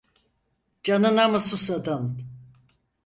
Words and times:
Canına 0.83 1.25
mı 1.29 1.39
susadın? 1.39 2.23